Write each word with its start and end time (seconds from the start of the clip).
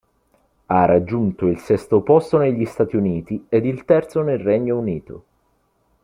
Ha 0.65 0.85
raggiunto 0.85 1.45
il 1.45 1.59
sesto 1.59 2.01
posto 2.01 2.39
negli 2.39 2.65
Stati 2.65 2.95
Uniti 2.95 3.45
ed 3.47 3.67
il 3.67 3.85
terzo 3.85 4.23
nel 4.23 4.39
Regno 4.39 4.79
Unito. 4.79 5.25